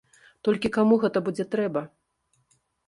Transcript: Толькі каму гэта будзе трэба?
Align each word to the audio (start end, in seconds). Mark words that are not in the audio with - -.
Толькі 0.47 0.71
каму 0.79 0.99
гэта 1.03 1.25
будзе 1.29 1.43
трэба? 1.53 1.81